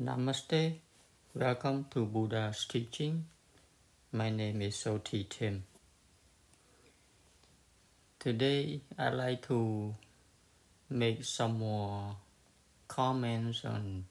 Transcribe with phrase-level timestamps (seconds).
[0.00, 0.80] Namaste.
[1.34, 3.26] Welcome to Buddha's teaching.
[4.12, 5.62] My name is Soti Tim.
[8.18, 9.94] Today I'd like to
[10.88, 12.16] make some more
[12.88, 14.04] comments and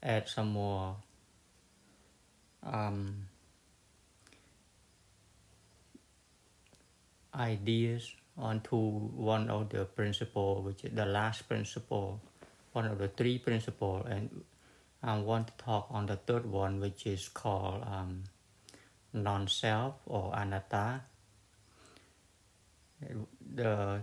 [0.00, 0.94] add some more
[2.62, 3.26] um,
[7.34, 12.20] ideas onto one of the principle, which is the last principle,
[12.72, 14.30] one of the three principle, and
[15.06, 18.24] I want to talk on the third one, which is called um,
[19.12, 21.02] non-self or anatta.
[23.54, 24.02] The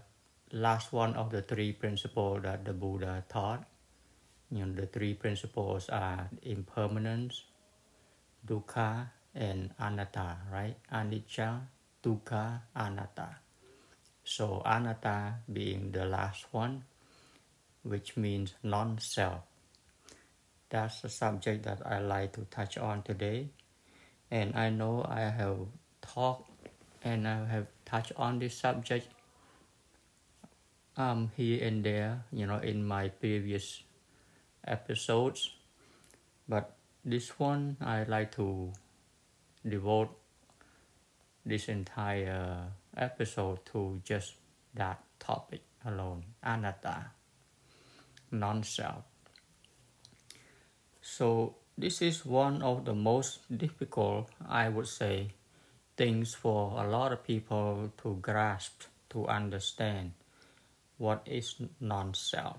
[0.52, 3.66] last one of the three principles that the Buddha taught.
[4.52, 7.46] You know, the three principles are impermanence,
[8.46, 10.76] dukkha, and anatta, right?
[10.94, 11.62] Anicca,
[12.04, 13.38] dukkha, anatta.
[14.24, 16.84] So anatta being the last one,
[17.82, 19.42] which means non-self
[20.72, 23.50] that's the subject that I like to touch on today.
[24.32, 25.68] And I know I have
[26.02, 26.50] talked
[27.04, 29.08] and I have touched on this subject
[30.96, 33.84] um, here and there, you know, in my previous
[34.66, 35.52] episodes.
[36.48, 38.72] But this one, I like to
[39.68, 40.10] devote
[41.46, 44.36] this entire episode to just
[44.76, 47.12] that topic alone anatta,
[48.32, 49.11] non self.
[51.22, 55.30] So this is one of the most difficult, I would say,
[55.96, 60.14] things for a lot of people to grasp, to understand
[60.98, 62.58] what is non-self.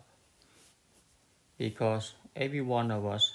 [1.59, 3.35] Because every one of us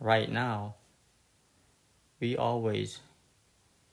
[0.00, 0.74] right now,
[2.18, 2.98] we always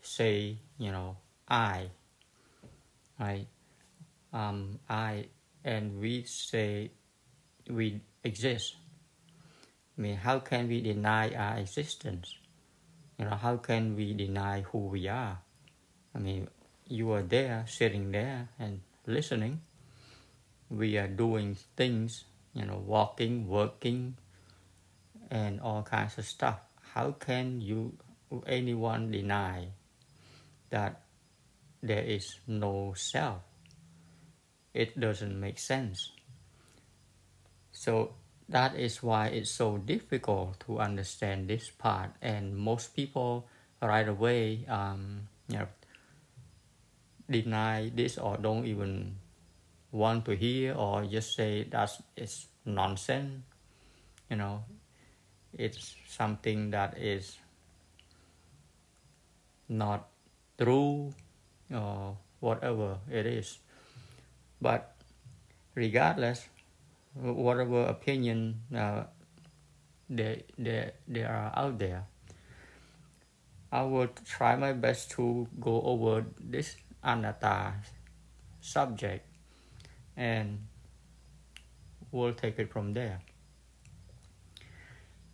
[0.02, 1.16] say, you know,
[1.48, 1.92] I,
[3.20, 3.46] right?
[4.34, 5.28] Um, I,
[5.64, 6.90] and we say
[7.70, 8.78] we exist
[9.98, 12.36] I mean, how can we deny our existence?
[13.20, 15.40] You know, how can we deny who we are?
[16.16, 16.48] I mean,
[16.88, 19.62] you are there, sitting there and listening.
[20.70, 24.18] We are doing things, you know, walking, working,
[25.30, 26.60] and all kinds of stuff.
[26.94, 27.98] How can you,
[28.48, 29.68] anyone deny
[30.72, 31.02] that
[31.84, 33.42] there is no self?
[34.74, 36.12] It doesn't make sense.
[37.72, 38.14] So
[38.50, 43.48] that is why it's so difficult to understand this part and most people
[43.82, 45.68] right away um, you know,
[47.30, 49.16] deny this or don't even
[49.92, 53.44] want to hear or just say that it's nonsense.
[54.30, 54.64] You know
[55.58, 57.38] it's something that is
[59.70, 60.10] not
[60.58, 61.14] true
[61.74, 63.60] or whatever it is.
[64.62, 64.96] But
[65.76, 66.48] regardless
[67.14, 69.04] whatever opinion uh,
[70.10, 72.06] they, they, they are out there.
[73.72, 77.74] I will try my best to go over this anatta
[78.62, 79.26] subject
[80.16, 80.60] and
[82.12, 83.20] we'll take it from there.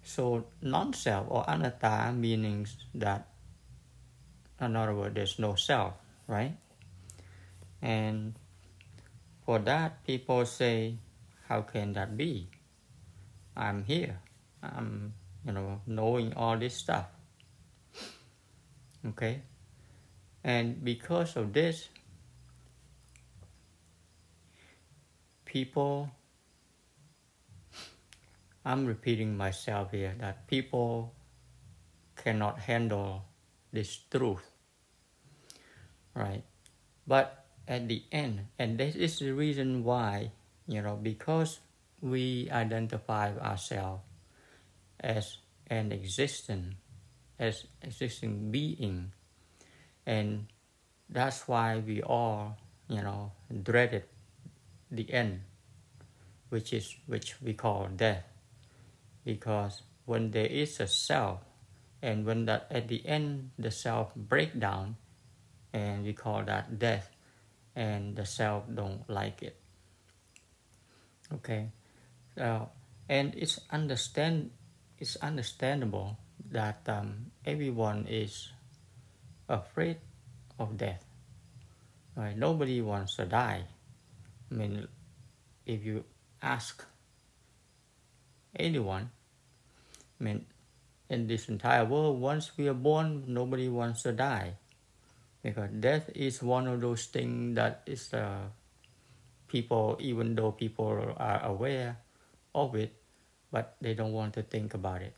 [0.03, 3.27] So non-self or anatta means that
[4.61, 5.93] in other words there's no self,
[6.27, 6.55] right?
[7.81, 8.35] And
[9.45, 10.95] for that people say
[11.49, 12.47] how can that be?
[13.57, 14.21] I'm here.
[14.61, 17.07] I'm, you know, knowing all this stuff.
[19.03, 19.41] Okay?
[20.43, 21.89] And because of this,
[25.43, 26.11] people,
[28.63, 31.15] I'm repeating myself here that people
[32.15, 33.25] cannot handle
[33.73, 34.45] this truth.
[36.13, 36.43] Right?
[37.07, 40.31] But at the end, and this is the reason why
[40.69, 41.59] you know, because
[41.99, 44.03] we identify ourselves
[44.99, 46.77] as an existent,
[47.39, 49.11] as existing being,
[50.05, 50.45] and
[51.09, 52.55] that's why we all,
[52.87, 53.31] you know,
[53.63, 54.03] dreaded
[54.91, 55.41] the end,
[56.49, 58.29] which is which we call death,
[59.25, 61.41] because when there is a self,
[62.03, 64.97] and when that at the end the self break down,
[65.73, 67.09] and we call that death,
[67.75, 69.58] and the self don't like it
[71.33, 71.69] Okay,
[72.35, 72.69] so
[73.07, 74.51] and it's understand
[74.97, 76.17] it's understandable
[76.51, 78.49] that um, everyone is
[79.47, 79.97] afraid
[80.57, 81.05] of death.
[82.15, 82.37] Right?
[82.37, 83.63] Nobody wants to die.
[84.51, 84.87] I mean,
[85.65, 86.03] if you
[86.41, 86.83] ask
[88.55, 89.11] anyone,
[90.19, 90.45] I mean,
[91.09, 94.53] in this entire world, once we are born, nobody wants to die.
[95.41, 98.51] Because death is one of those things that is uh,
[99.49, 101.97] people, even though people are aware
[102.53, 102.93] of it,
[103.51, 105.15] but they don't want to think about it.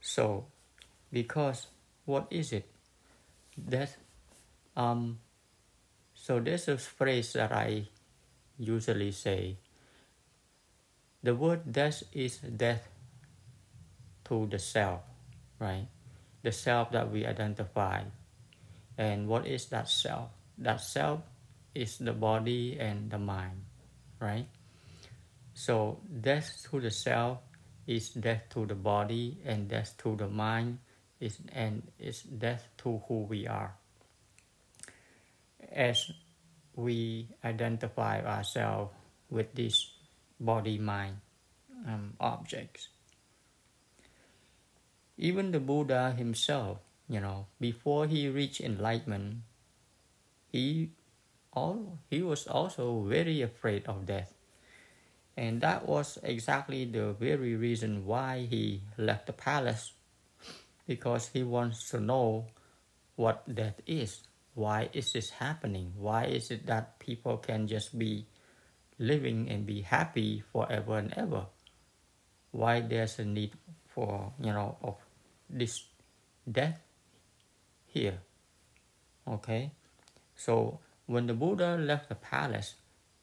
[0.00, 0.46] So,
[1.10, 1.66] because
[2.04, 2.68] what is it?
[3.56, 3.96] That
[4.76, 5.18] um,
[6.14, 7.88] so there's a phrase that I
[8.58, 9.56] usually say.
[11.22, 12.86] The word death is death
[14.28, 15.00] to the self,
[15.58, 15.88] right?
[16.42, 18.04] The self that we identify.
[18.98, 20.28] And what is that self?
[20.58, 21.20] That self
[21.74, 23.64] is the body and the mind,
[24.20, 24.46] right?
[25.54, 27.38] So death to the self
[27.86, 30.78] is death to the body, and death to the mind
[31.20, 33.74] is and is death to who we are.
[35.70, 36.10] As
[36.74, 38.92] we identify ourselves
[39.30, 39.90] with these
[40.40, 41.16] body mind
[41.86, 42.88] um, objects.
[45.16, 46.78] Even the Buddha himself,
[47.08, 49.42] you know, before he reached enlightenment,
[50.50, 50.90] he
[51.54, 54.34] all he was also very afraid of death.
[55.36, 59.92] And that was exactly the very reason why he left the palace
[60.86, 62.46] because he wants to know
[63.16, 64.22] what death is.
[64.54, 65.92] Why is this happening?
[65.98, 68.26] Why is it that people can just be
[68.98, 71.46] living and be happy forever and ever?
[72.52, 73.52] Why there's a need
[73.88, 74.96] for, you know, of
[75.50, 75.82] this
[76.46, 76.78] death
[77.86, 78.20] here?
[79.26, 79.72] Okay?
[80.36, 82.74] So when the Buddha left the palace,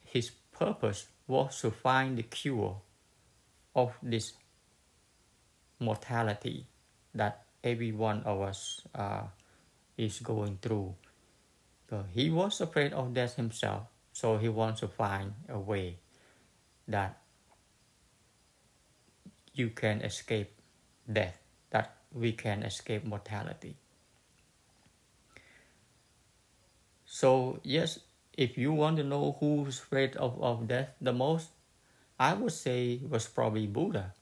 [0.05, 2.81] his purpose was to find the cure
[3.75, 4.33] of this
[5.79, 6.67] mortality
[7.15, 9.23] that every one of us uh,
[9.97, 10.93] is going through.
[11.89, 15.97] So he was afraid of death himself, so he wants to find a way
[16.87, 17.17] that
[19.53, 20.51] you can escape
[21.11, 21.37] death,
[21.71, 23.75] that we can escape mortality.
[27.21, 27.99] So, yes,
[28.33, 31.49] if you want to know who's afraid of, of death the most,
[32.19, 34.15] I would say it was probably Buddha,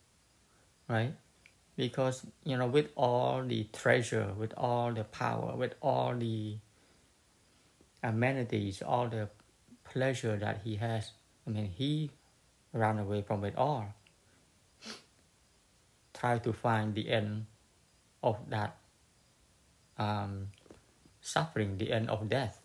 [0.90, 1.14] right?
[1.78, 6.58] Because, you know, with all the treasure, with all the power, with all the
[8.04, 9.30] amenities, all the
[9.86, 11.12] pleasure that he has,
[11.48, 12.12] I mean, he
[12.74, 13.94] ran away from it all.
[16.14, 17.46] Try to find the end
[18.22, 18.76] of that
[19.98, 20.50] um,
[21.22, 22.60] suffering, the end of death.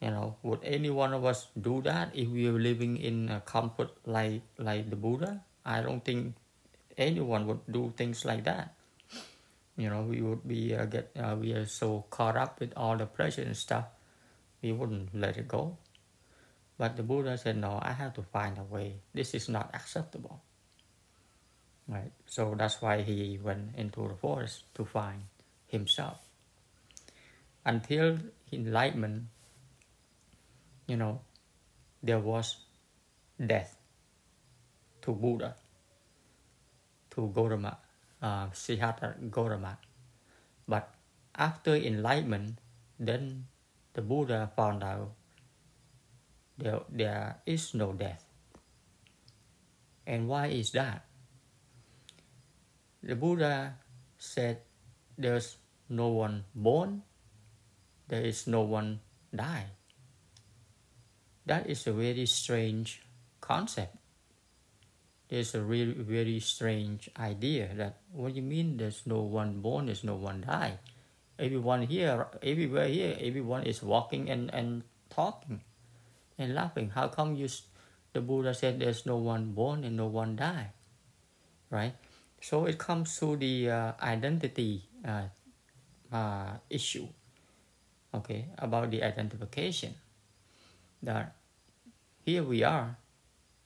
[0.00, 3.40] You know, would any one of us do that if we were living in a
[3.40, 5.44] comfort like like the Buddha?
[5.64, 6.34] I don't think
[6.96, 8.74] anyone would do things like that.
[9.76, 12.96] You know, we would be uh, get uh, we are so caught up with all
[12.96, 13.86] the pleasure and stuff,
[14.62, 15.76] we wouldn't let it go.
[16.78, 19.00] But the Buddha said, no, I have to find a way.
[19.12, 20.40] This is not acceptable.
[21.86, 22.12] Right.
[22.26, 25.24] So that's why he went into the forest to find
[25.66, 26.18] himself.
[27.66, 28.18] Until
[28.52, 29.24] enlightenment,
[30.90, 31.20] you know,
[32.02, 32.66] there was
[33.38, 33.78] death
[35.02, 35.54] to Buddha,
[37.14, 37.78] to Gautama,
[38.20, 39.78] uh, Siddhartha Gautama.
[40.66, 40.92] But
[41.36, 42.58] after enlightenment,
[42.98, 43.46] then
[43.94, 45.12] the Buddha found out
[46.58, 48.24] there, there is no death.
[50.06, 51.04] And why is that?
[53.00, 53.78] The Buddha
[54.18, 54.62] said
[55.16, 55.56] there's
[55.88, 57.02] no one born,
[58.08, 59.00] there is no one
[59.34, 59.70] die.
[61.46, 63.02] That is a very strange
[63.40, 63.96] concept.
[65.30, 69.86] It's a really very strange idea that what do you mean there's no one born,
[69.86, 70.78] there's no one die.
[71.38, 75.60] Everyone here, everywhere here, everyone is walking and, and talking
[76.36, 76.90] and laughing.
[76.90, 77.48] How come you,
[78.12, 80.72] the Buddha said there's no one born and no one die,
[81.70, 81.94] right?
[82.40, 85.28] So it comes to the uh, identity uh,
[86.12, 87.06] uh, issue,
[88.14, 89.94] okay, about the identification.
[91.02, 91.34] That
[92.24, 92.96] here we are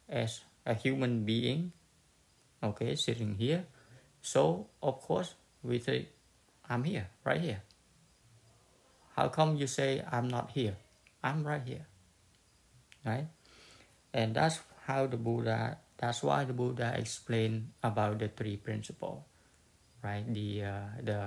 [0.08, 1.72] as a human being
[2.62, 3.66] okay sitting here.
[4.22, 6.08] So of course we say
[6.68, 7.62] i'm here right here.
[9.16, 10.76] How come you say i'm not here
[11.22, 11.86] i'm right here
[13.04, 13.28] right?
[14.12, 19.22] And that's how the buddha that's why the buddha explained about the three principles
[20.02, 20.24] right?
[20.28, 21.20] The uh, the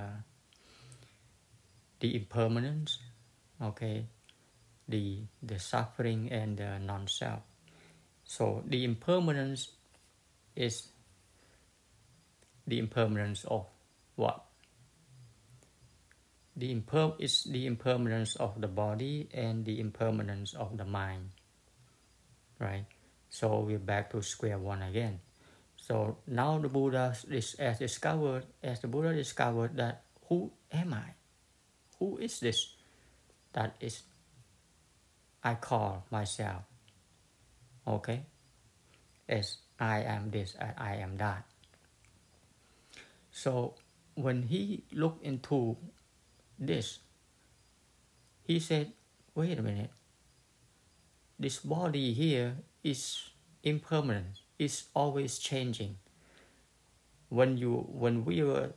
[1.99, 2.99] the impermanence
[3.61, 4.05] okay
[4.87, 7.41] the the suffering and the non-self.
[8.23, 9.71] So the impermanence
[10.55, 10.89] is
[12.65, 13.65] the impermanence of
[14.15, 14.43] what?
[16.57, 21.29] The imper is the impermanence of the body and the impermanence of the mind.
[22.59, 22.85] Right?
[23.29, 25.19] So we're back to square one again.
[25.77, 31.13] So now the Buddha is as discovered as the Buddha discovered that who am I?
[31.99, 32.75] Who is this?
[33.53, 34.01] That is
[35.43, 36.63] I call myself.
[37.87, 38.23] Okay?
[39.27, 41.43] as I am this and I am that.
[43.31, 43.75] So
[44.15, 45.77] when he looked into
[46.57, 46.99] this,
[48.43, 48.93] he said,
[49.35, 49.91] wait a minute,
[51.37, 53.29] this body here is
[53.63, 55.97] impermanent, it's always changing.
[57.29, 58.71] When you when we were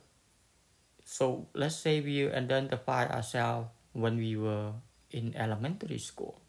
[1.05, 4.75] so let's say we identify ourselves when we were
[5.09, 6.40] in elementary school.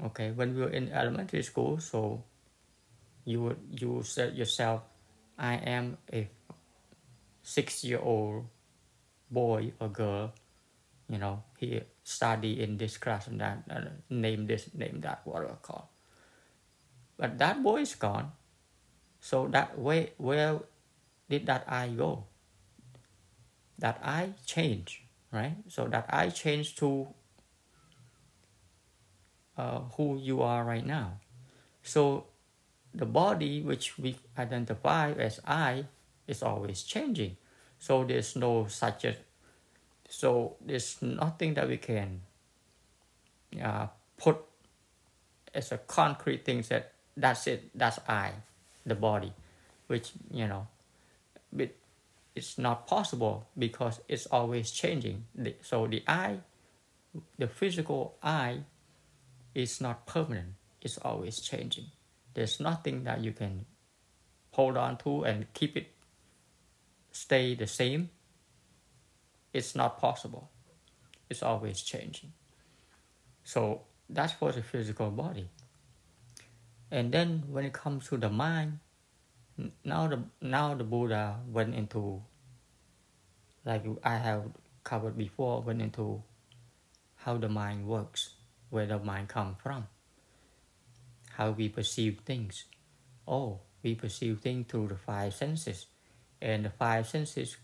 [0.00, 2.24] Okay, when we were in elementary school, so
[3.24, 4.82] you would you said yourself,
[5.38, 6.28] I am a
[7.42, 8.48] six year old
[9.30, 10.32] boy or girl,
[11.08, 15.58] you know, he study in this class and that, uh, name this, name that, whatever
[15.60, 15.90] call.
[17.16, 18.32] But that boy is gone.
[19.20, 20.60] So that way, where
[21.28, 22.24] did that I go?
[23.78, 25.56] That I change right?
[25.68, 27.08] So that I change to
[29.60, 31.20] uh, who you are right now.
[31.82, 32.24] So
[32.94, 35.84] the body which we identify as I
[36.26, 37.36] is always changing.
[37.78, 39.16] So there's no such a
[40.08, 42.20] so there's nothing that we can
[43.62, 43.86] uh,
[44.16, 44.38] put
[45.54, 48.32] as a concrete thing that that's it, that's I,
[48.84, 49.32] the body,
[49.86, 50.66] which you know,
[51.52, 51.70] but
[52.34, 55.24] it's not possible because it's always changing.
[55.62, 56.38] So the I,
[57.38, 58.64] the physical I,
[59.54, 60.54] is not permanent.
[60.80, 61.86] It's always changing.
[62.34, 63.66] There's nothing that you can
[64.52, 65.88] hold on to and keep it
[67.12, 68.10] stay the same
[69.52, 70.50] it's not possible.
[71.28, 72.32] It's always changing.
[73.44, 75.48] So that's for the physical body.
[76.90, 78.78] And then when it comes to the mind,
[79.84, 82.22] now the now the Buddha went into
[83.64, 84.44] like I have
[84.84, 86.22] covered before, went into
[87.16, 88.34] how the mind works,
[88.70, 89.86] where the mind comes from,
[91.36, 92.64] how we perceive things.
[93.26, 95.86] Oh, we perceive things through the five senses,
[96.40, 97.56] and the five senses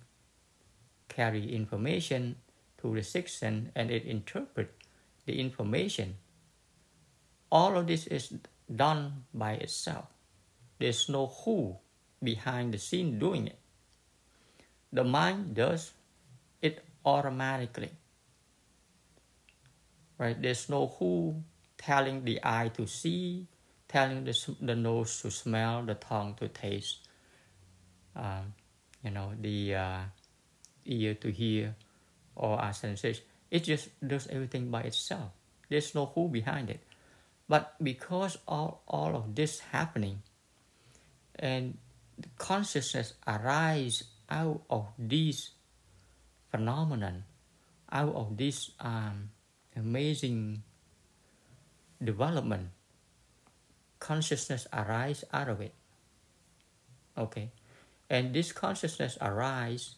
[1.09, 2.37] carry information
[2.79, 4.71] to the sixth sense and it interpret
[5.25, 6.17] the information.
[7.51, 8.35] All of this is
[8.75, 10.07] done by itself.
[10.79, 11.77] There's no who
[12.23, 13.59] behind the scene doing it.
[14.93, 15.93] The mind does
[16.61, 17.91] it automatically.
[20.19, 20.41] Right?
[20.41, 21.43] There's no who
[21.77, 23.47] telling the eye to see,
[23.89, 27.07] telling the, the nose to smell, the tongue to taste.
[28.15, 28.55] Um,
[29.05, 30.01] you know, the uh,
[30.87, 31.75] ear to hear
[32.35, 33.21] or our senses.
[33.51, 35.31] It just does everything by itself.
[35.69, 36.81] There's no who behind it.
[37.49, 40.23] But because all, all of this happening
[41.39, 41.79] and
[42.19, 45.51] the consciousness arise out of this
[46.51, 47.25] phenomenon,
[47.93, 49.31] out of this um,
[49.77, 50.63] amazing
[52.03, 52.71] development,
[54.01, 55.75] consciousness arise out of it.
[57.17, 57.51] Okay,
[58.11, 59.95] and this consciousness arise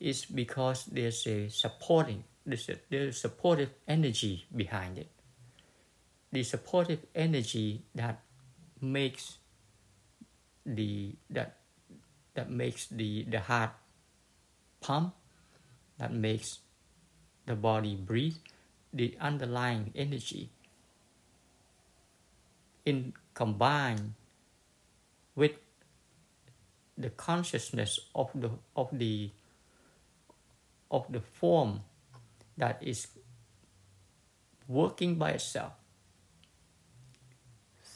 [0.00, 5.08] is because there's a supporting there's a, there's supportive energy behind it.
[6.32, 8.20] The supportive energy that
[8.80, 9.38] makes
[10.66, 11.58] the that
[12.34, 13.70] that makes the the heart
[14.80, 15.14] pump,
[15.98, 16.58] that makes
[17.46, 18.36] the body breathe,
[18.92, 20.50] the underlying energy
[22.84, 24.14] in combined
[25.34, 25.52] with
[26.98, 29.30] the consciousness of the of the
[30.90, 31.80] of the form
[32.58, 33.08] that is
[34.68, 35.72] working by itself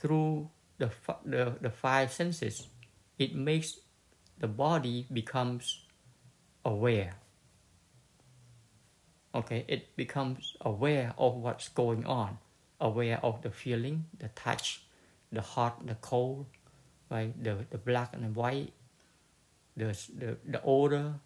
[0.01, 0.49] through
[0.79, 0.91] the,
[1.25, 2.69] the, the five senses,
[3.19, 3.79] it makes
[4.39, 5.85] the body becomes
[6.65, 7.15] aware.
[9.37, 12.39] Okay, it becomes aware of what's going on,
[12.81, 14.81] aware of the feeling, the touch,
[15.31, 16.47] the hot, the cold,
[17.11, 17.37] right?
[17.45, 18.73] The, the black and the white,
[19.77, 21.21] the, the, the odor,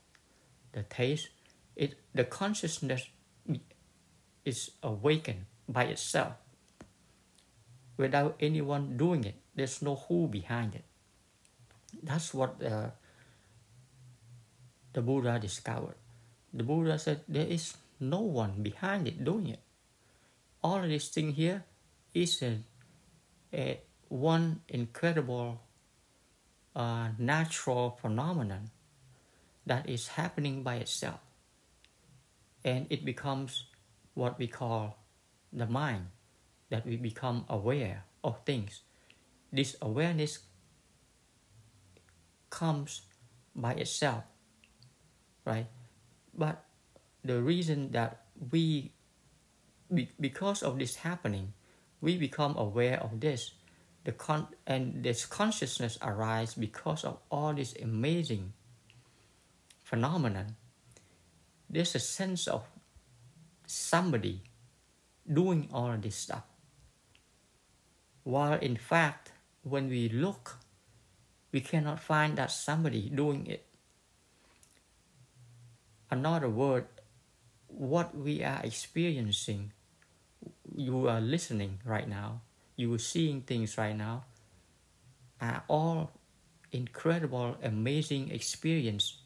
[0.72, 1.28] the taste,
[1.76, 3.06] it the consciousness
[4.44, 6.32] is awakened by itself
[7.96, 9.36] without anyone doing it.
[9.54, 10.84] There's no who behind it.
[12.02, 12.90] That's what uh,
[14.92, 15.94] the Buddha discovered.
[16.52, 19.60] The Buddha said there is no one behind it doing it.
[20.62, 21.64] All of this thing here
[22.14, 22.58] is a,
[23.52, 25.60] a one incredible
[26.74, 28.70] uh, natural phenomenon
[29.66, 31.20] that is happening by itself.
[32.64, 33.64] And it becomes
[34.14, 34.98] what we call
[35.52, 36.06] the mind
[36.68, 38.82] that we become aware of things.
[39.52, 40.40] This awareness
[42.50, 43.02] comes
[43.54, 44.24] by itself
[45.44, 45.66] right?
[46.34, 46.64] But
[47.24, 48.92] the reason that we
[50.20, 51.52] because of this happening
[52.00, 53.52] we become aware of this.
[54.04, 58.52] The con and this consciousness arises because of all this amazing
[59.84, 60.56] phenomenon
[61.68, 62.64] there's a sense of
[63.66, 64.42] somebody
[65.30, 66.42] doing all this stuff.
[68.24, 70.58] While in fact when we look
[71.52, 73.66] we cannot find that somebody doing it.
[76.10, 76.86] Another word
[77.72, 79.72] what we are experiencing
[80.74, 82.40] you are listening right now
[82.76, 84.24] you are seeing things right now
[85.40, 86.12] are all
[86.72, 89.18] incredible, amazing experience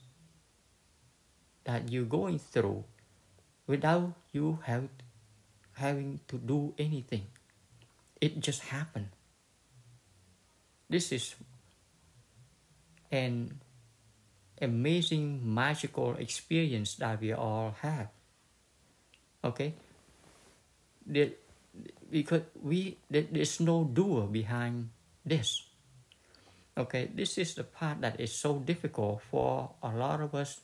[1.64, 2.84] that you're going through
[3.66, 4.88] without you have,
[5.74, 7.26] having to do anything.
[8.20, 9.08] It just happened.
[10.88, 11.34] This is
[13.10, 13.60] an
[14.60, 18.08] amazing magical experience that we all have.
[19.44, 19.74] Okay?
[21.06, 21.32] The,
[22.10, 24.88] because we there's no doer behind
[25.24, 25.62] this.
[26.76, 27.10] Okay?
[27.12, 30.60] This is the part that is so difficult for a lot of us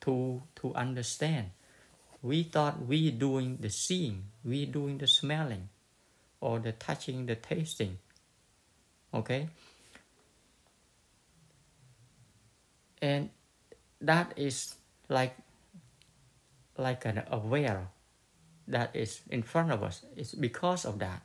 [0.00, 1.50] to to understand.
[2.22, 5.68] We thought we doing the seeing we doing the smelling
[6.40, 7.98] or the touching the tasting.
[9.12, 9.48] Okay?
[13.02, 13.30] And
[14.00, 14.74] that is
[15.08, 15.36] like
[16.78, 17.88] like an aware
[18.68, 20.02] that is in front of us.
[20.16, 21.22] It's because of that.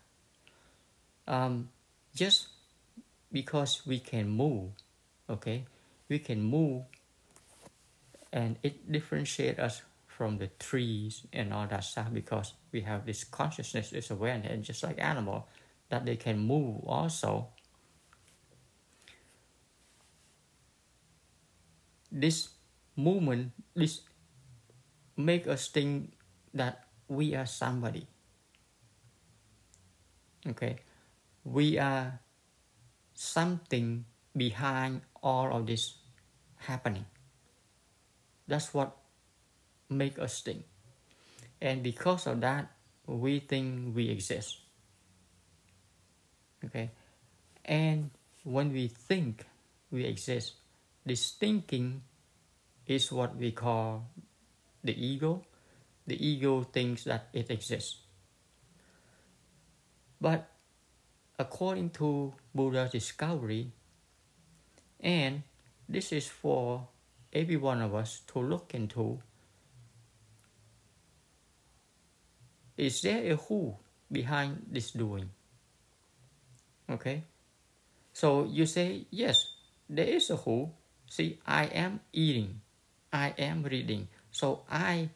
[1.28, 1.70] Um,
[2.16, 2.48] just
[3.32, 4.72] because we can move,
[5.30, 5.66] okay,
[6.10, 6.84] we can move,
[8.34, 13.24] and it differentiates us from the trees and all that stuff because we have this
[13.24, 15.48] consciousness, this awareness, and just like animal,
[15.90, 17.48] that they can move also.
[22.12, 22.50] This
[22.96, 24.02] movement, this
[25.18, 26.14] make us think
[26.54, 28.08] that we are somebody.
[30.48, 30.78] Okay,
[31.44, 32.20] we are
[33.14, 35.96] something behind all of this
[36.58, 37.06] happening.
[38.48, 38.98] That's what
[39.90, 40.66] make us think.
[41.62, 42.72] And because of that,
[43.08, 44.60] we think we exist.
[46.66, 46.92] Okay,
[47.64, 48.10] and
[48.44, 49.46] when we think
[49.92, 50.54] we exist,
[51.06, 52.04] this thinking
[52.88, 54.12] is what we call
[54.84, 55.44] the ego
[56.06, 57.98] the ego thinks that it exists.
[60.20, 60.50] But
[61.40, 63.72] according to Buddha's discovery,
[65.00, 65.44] and
[65.88, 66.88] this is for
[67.32, 69.20] every one of us to look into,
[72.78, 73.76] is there a who
[74.12, 75.30] behind this doing?
[76.90, 77.24] Okay?
[78.14, 79.56] So you say, yes,
[79.90, 80.72] there is a who.
[81.10, 82.62] See, I am eating,
[83.12, 84.08] I am reading.
[84.34, 85.14] So I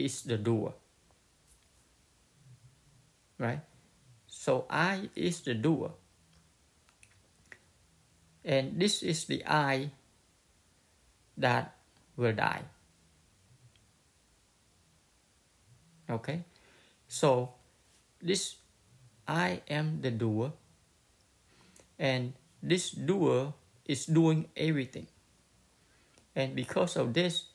[0.00, 0.72] is the doer.
[3.36, 3.60] Right?
[4.26, 5.92] So I is the doer.
[8.44, 9.92] And this is the I
[11.36, 11.76] that
[12.16, 12.64] will die.
[16.08, 16.48] Okay?
[17.06, 17.52] So
[18.22, 18.56] this
[19.28, 20.56] I am the doer
[21.98, 23.52] and this doer
[23.84, 25.06] is doing everything.
[26.34, 27.47] And because of this,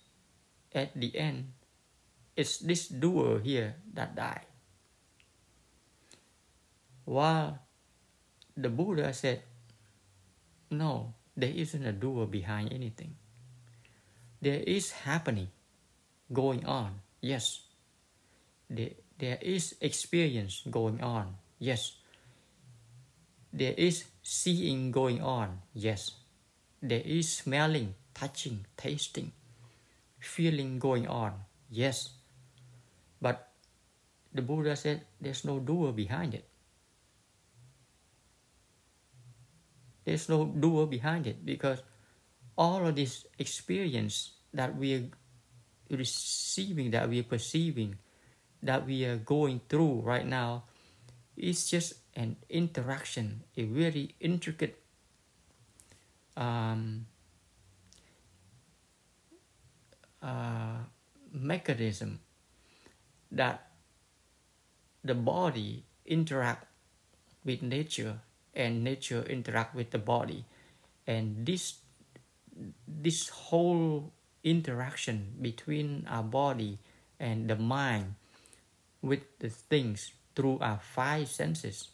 [0.73, 1.53] at the end,
[2.35, 4.45] it's this doer here that died.
[7.05, 7.59] While
[8.57, 9.43] the Buddha said,
[10.71, 13.15] no, there isn't a doer behind anything.
[14.41, 15.47] There is happening,
[16.31, 17.61] going on, yes.
[18.69, 21.95] There, there is experience going on, yes.
[23.53, 26.11] There is seeing going on, yes.
[26.81, 29.31] There is smelling, touching, tasting,
[30.23, 31.33] feeling going on,
[31.69, 32.15] yes.
[33.21, 33.51] But
[34.33, 36.47] the Buddha said there's no doer behind it.
[40.05, 41.79] There's no doer behind it because
[42.57, 45.07] all of this experience that we are
[45.89, 47.97] receiving, that we are perceiving,
[48.61, 50.63] that we are going through right now
[51.35, 54.79] is just an interaction, a very intricate
[56.37, 57.05] um,
[60.23, 60.87] uh,
[61.31, 62.19] mechanism
[63.31, 63.67] that
[65.03, 66.65] the body interact
[67.43, 68.19] with nature
[68.55, 70.45] and nature interact with the body.
[71.05, 71.83] And this
[72.87, 76.79] this whole interaction between our body
[77.19, 78.15] and the mind
[79.01, 81.89] with the things through our five senses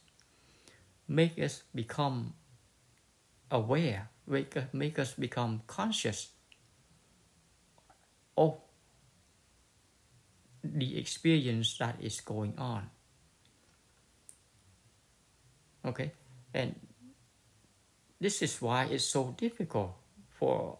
[1.07, 2.33] make us become
[3.49, 6.29] aware make, make us become conscious
[8.39, 8.55] of
[10.63, 12.87] the experience that is going on.
[15.83, 16.11] Okay,
[16.53, 16.75] and
[18.19, 19.91] this is why it's so difficult
[20.39, 20.79] for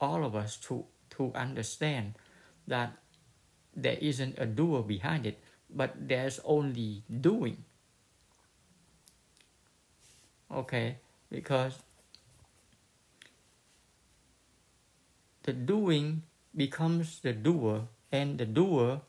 [0.00, 0.84] all of us to
[1.16, 2.16] to understand
[2.68, 2.92] that
[3.76, 7.64] there isn't a doer behind it, but there's only doing.
[10.50, 10.96] Okay,
[11.30, 11.78] because
[15.44, 16.22] the doing
[16.56, 19.00] becomes the doer, and the doer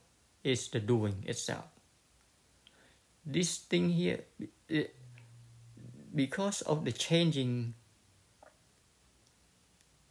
[0.44, 1.66] is the doing itself.
[3.26, 4.22] This thing here,
[6.14, 7.74] because of the changing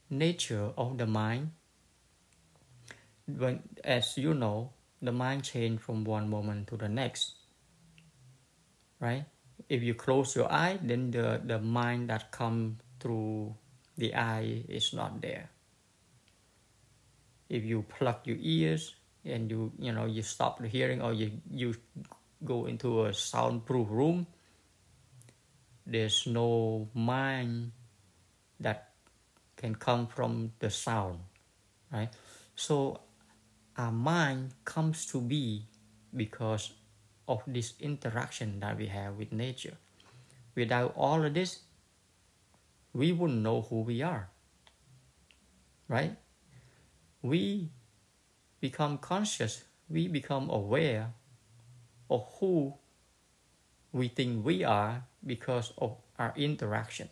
[0.08, 1.50] nature of the mind,
[3.26, 4.70] when as you know,
[5.02, 7.34] the mind change from one moment to the next.
[9.00, 9.24] Right?
[9.68, 13.54] If you close your eye, then the, the mind that come through
[13.96, 15.48] the eye is not there.
[17.50, 18.94] If you plug your ears
[19.26, 21.74] and you you know you stop the hearing or you you
[22.46, 24.26] go into a soundproof room,
[25.84, 27.72] there's no mind
[28.60, 28.94] that
[29.56, 31.18] can come from the sound,
[31.92, 32.08] right?
[32.54, 33.00] So
[33.76, 35.66] our mind comes to be
[36.14, 36.72] because
[37.28, 39.76] of this interaction that we have with nature.
[40.54, 41.60] Without all of this,
[42.92, 44.28] we wouldn't know who we are.
[45.88, 46.16] Right?
[47.22, 47.70] We
[48.60, 51.12] become conscious, we become aware
[52.08, 52.74] of who
[53.92, 57.08] we think we are because of our interaction.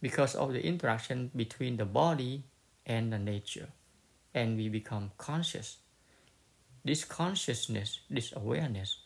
[0.00, 2.44] Because of the interaction between the body
[2.86, 3.68] and the nature
[4.34, 5.78] and we become conscious.
[6.84, 8.98] This consciousness, this awareness,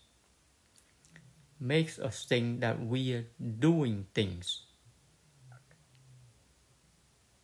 [1.61, 4.63] makes us think that we are doing things,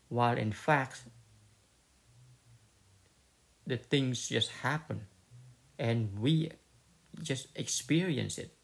[0.09, 1.05] while in fact,
[3.67, 5.07] the things just happen
[5.79, 6.51] and we
[7.23, 8.55] just experience it.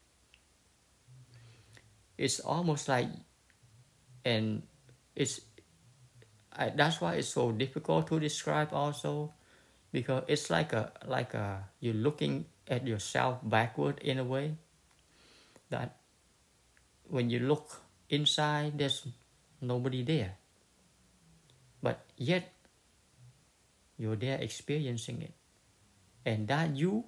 [2.17, 3.09] It's almost like,
[4.23, 4.63] and
[5.15, 5.41] it's
[6.53, 9.33] I, that's why it's so difficult to describe also
[9.91, 14.55] because it's like a like a you're looking at yourself backward in a way
[15.69, 15.97] that
[17.07, 19.07] when you look inside there's
[19.61, 20.35] nobody there
[21.81, 22.51] but yet
[24.01, 25.37] you're there experiencing it
[26.25, 27.05] and that you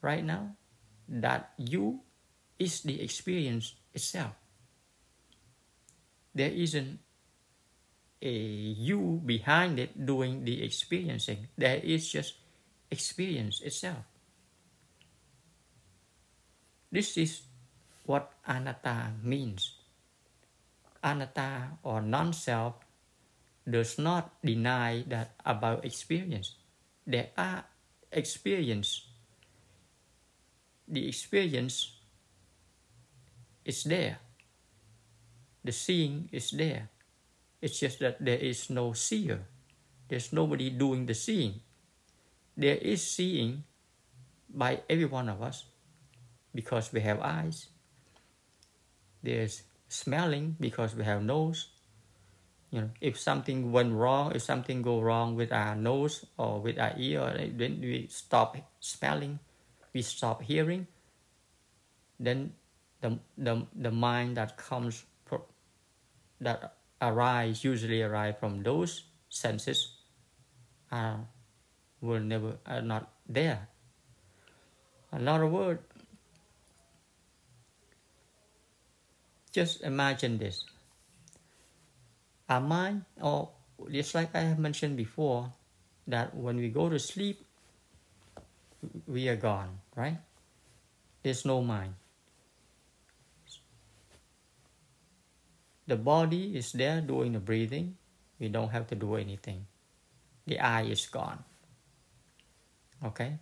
[0.00, 0.56] right now
[1.04, 2.00] that you
[2.56, 4.32] is the experience itself
[6.34, 7.00] there isn't
[8.22, 8.32] a
[8.76, 11.48] you behind it doing the experiencing.
[11.56, 12.36] There is just
[12.90, 14.04] experience itself.
[16.92, 17.42] This is
[18.04, 19.78] what anatta means.
[21.02, 22.74] Anatta or non-self
[23.68, 26.56] does not deny that about experience.
[27.06, 27.64] There are
[28.12, 29.06] experience.
[30.88, 31.98] The experience
[33.64, 34.18] is there.
[35.62, 36.88] The seeing is there
[37.60, 39.44] it's just that there is no seer.
[40.08, 41.60] There's nobody doing the seeing.
[42.56, 43.64] There is seeing
[44.48, 45.64] by every one of us
[46.54, 47.68] because we have eyes.
[49.22, 51.68] There's smelling because we have nose.
[52.70, 56.78] You know, if something went wrong, if something go wrong with our nose or with
[56.78, 59.40] our ear, then we stop smelling,
[59.92, 60.86] we stop hearing.
[62.20, 62.54] Then
[63.00, 65.42] the the the mind that comes pro,
[66.40, 69.96] that arise usually arise from those senses
[70.92, 71.26] are
[72.00, 73.68] will never are not there.
[75.10, 75.80] Another word.
[79.50, 80.64] Just imagine this.
[82.50, 83.50] Our mind, or
[83.92, 85.52] just like I have mentioned before,
[86.08, 87.46] that when we go to sleep,
[89.06, 90.18] we are gone, right?
[91.22, 91.94] There's no mind.
[95.86, 97.96] The body is there doing the breathing.
[98.38, 99.66] We don't have to do anything.
[100.46, 101.44] The eye is gone.
[103.04, 103.38] Okay?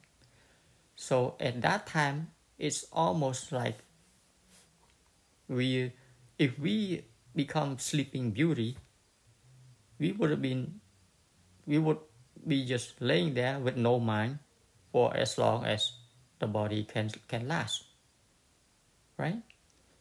[0.96, 3.78] So at that time, it's almost like
[5.48, 5.92] we,
[6.38, 8.76] if we become sleeping beauty,
[9.98, 10.80] we would have been,
[11.66, 11.98] we would
[12.46, 14.38] be just laying there with no mind
[14.92, 15.92] for as long as
[16.38, 17.84] the body can can last.
[19.18, 19.42] Right?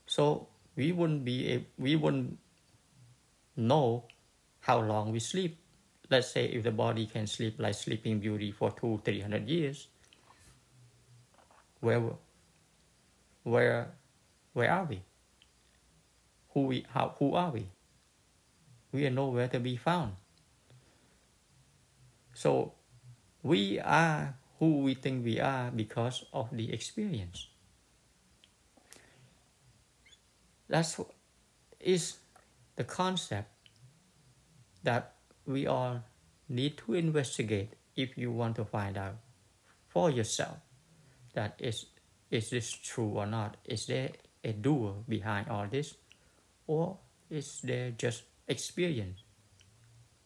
[0.06, 2.38] So we wouldn't be we wouldn't
[3.58, 4.06] know
[4.62, 5.58] how long we sleep.
[6.10, 9.88] Let's say if the body can sleep like Sleeping Beauty for two, three hundred years,
[11.82, 12.02] where,
[13.44, 13.92] where,
[14.54, 15.02] where are we?
[16.54, 17.68] Who we how who are we?
[18.98, 20.14] We are nowhere to be found.
[22.34, 22.74] So
[23.44, 27.48] we are who we think we are because of the experience.
[30.68, 31.00] That's
[31.80, 32.18] is
[32.76, 33.54] the concept
[34.82, 35.14] that
[35.46, 36.02] we all
[36.50, 39.18] need to investigate if you want to find out
[39.90, 40.58] for yourself
[41.36, 41.86] that is
[42.32, 43.58] is this true or not?
[43.64, 44.10] Is there
[44.44, 45.94] a doer behind all this?
[46.66, 46.98] Or
[47.30, 49.20] is there just experience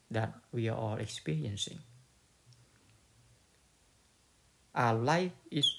[0.09, 1.79] that we are all experiencing?
[4.73, 5.69] Our life is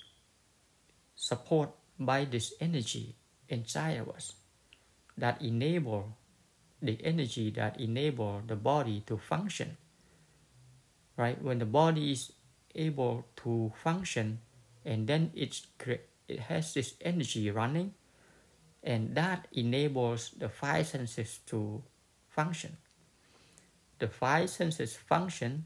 [1.14, 3.14] supported by this energy
[3.48, 4.35] inside of us
[5.16, 6.16] that enable
[6.83, 9.76] the energy that enable the body to function
[11.16, 12.33] right when the body is
[12.74, 14.40] able to function
[14.85, 15.66] and then it's
[16.28, 17.94] it has this energy running
[18.83, 21.83] and that enables the five senses to
[22.34, 22.76] function
[23.98, 25.64] the five senses function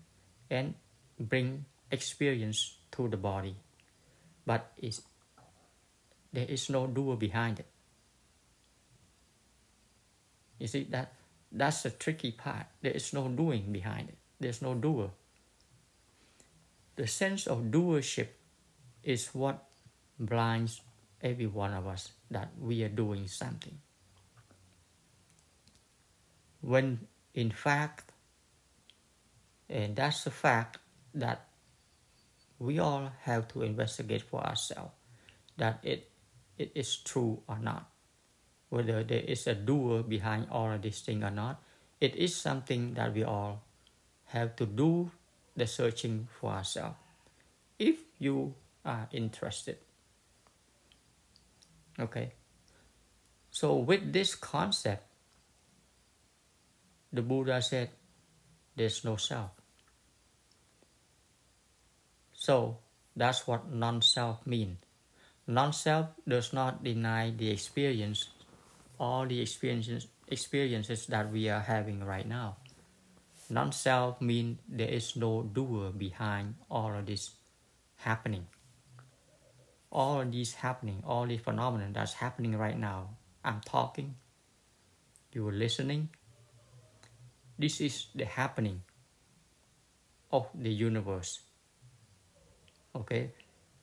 [0.50, 0.74] and
[1.18, 3.56] bring experience to the body
[4.44, 5.02] but it's,
[6.32, 7.66] there is no doer behind it
[10.58, 11.12] you see that
[11.52, 12.66] that's the tricky part.
[12.82, 14.18] There is no doing behind it.
[14.40, 15.10] There's no doer.
[16.96, 18.28] The sense of doership
[19.02, 19.64] is what
[20.18, 20.80] blinds
[21.22, 23.78] every one of us that we are doing something.
[26.66, 28.10] When in fact,
[29.70, 30.78] and that's the fact
[31.14, 31.46] that
[32.58, 34.90] we all have to investigate for ourselves
[35.56, 36.10] that it,
[36.58, 37.90] it is true or not
[38.68, 41.62] whether there is a doer behind all of these things or not.
[42.00, 43.62] It is something that we all
[44.26, 45.10] have to do
[45.56, 46.96] the searching for ourselves
[47.78, 49.78] if you are interested.
[51.98, 52.32] Okay.
[53.50, 55.05] So, with this concept,
[57.16, 57.90] the Buddha said,
[58.76, 59.50] There's no self.
[62.32, 62.78] So,
[63.16, 64.78] that's what non self means.
[65.46, 68.28] Non self does not deny the experience
[68.98, 72.56] all the experiences experiences that we are having right now.
[73.48, 77.30] Non-self means there is no doer behind all of this
[77.96, 78.46] happening.
[79.92, 83.10] All of these happening, all the phenomena that's happening right now.
[83.44, 84.16] I'm talking,
[85.32, 86.08] you are listening.
[87.58, 88.82] This is the happening
[90.32, 91.40] of the universe.
[92.94, 93.32] Okay,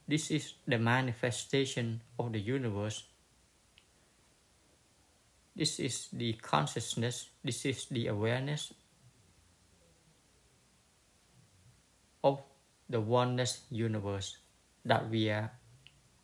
[0.08, 3.04] this is the manifestation of the universe
[5.56, 8.74] this is the consciousness, this is the awareness
[12.24, 12.42] of
[12.90, 14.38] the oneness universe
[14.86, 15.52] that we are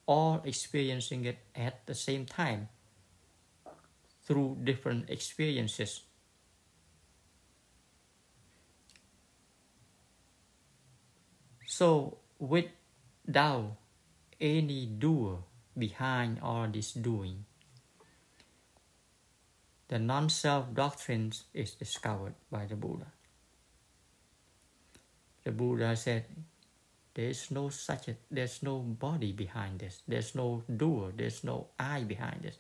[0.08, 2.70] all experiencing it at the same time
[4.24, 6.02] through different experiences.
[11.80, 13.80] So, without
[14.36, 15.40] any doer
[15.78, 17.46] behind all this doing,
[19.88, 23.08] the non-self doctrine is discovered by the Buddha.
[25.46, 26.26] The Buddha said,
[27.14, 30.02] there's no such a, there's no body behind this.
[30.06, 31.14] There's no doer.
[31.16, 32.58] There's no I behind this.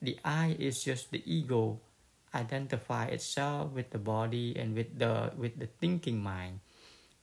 [0.00, 1.80] The I is just the ego
[2.32, 6.60] identify itself with the body and with the with the thinking mind,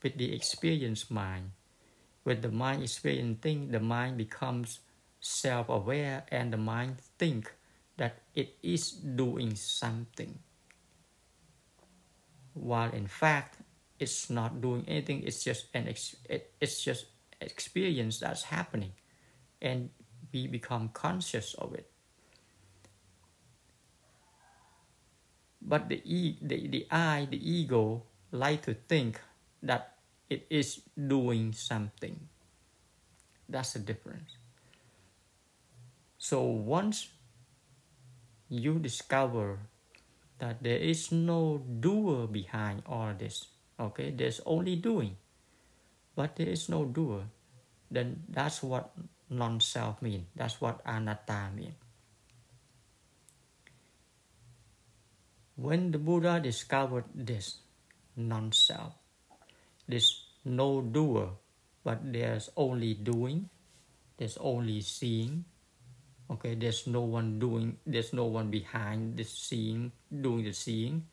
[0.06, 1.50] with the experienced mind.
[2.22, 4.82] When the mind experiencing, the mind becomes
[5.20, 7.52] self-aware and the mind think
[7.98, 10.38] that it is doing something
[12.54, 13.58] while in fact
[13.98, 17.06] it's not doing anything it's just an ex- it's just
[17.42, 18.92] experience that's happening
[19.62, 19.90] and
[20.32, 21.90] we become conscious of it
[25.62, 29.20] but the e the, the i the ego like to think
[29.64, 29.95] that
[30.30, 32.20] it is doing something
[33.50, 34.38] that's the difference
[36.18, 37.10] so once
[38.50, 39.60] you discover
[40.40, 43.48] that there is no doer behind all this.
[43.80, 45.16] Okay, there's only doing,
[46.16, 47.24] but there is no doer.
[47.92, 48.92] Then that's what
[49.30, 50.28] non-self means.
[50.36, 51.76] That's what anatta means.
[55.56, 57.60] When the Buddha discovered this
[58.16, 58.94] non-self,
[59.88, 61.30] this no doer,
[61.84, 63.50] but there's only doing,
[64.18, 65.46] there's only seeing,
[66.30, 71.06] okay there's no one doing there's no one behind the seeing, doing the seeing.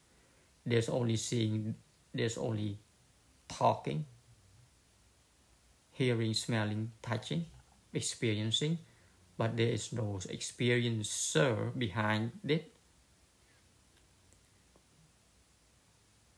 [0.64, 1.74] There's only seeing
[2.14, 2.78] there's only
[3.48, 4.06] talking
[5.92, 7.46] hearing smelling touching
[7.92, 8.78] experiencing.
[9.37, 12.72] But there is no experiencer behind it.